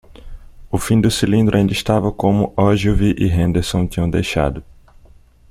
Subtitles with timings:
[0.71, 4.63] O fim do cilindro ainda estava como Ogilvy e Henderson tinham deixado.